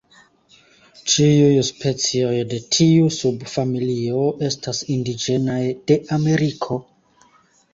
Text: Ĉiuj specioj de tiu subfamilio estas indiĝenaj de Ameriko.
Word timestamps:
Ĉiuj 1.11 1.59
specioj 1.67 2.31
de 2.53 2.59
tiu 2.77 3.11
subfamilio 3.17 4.25
estas 4.49 4.81
indiĝenaj 4.97 5.63
de 5.93 5.99
Ameriko. 6.19 6.81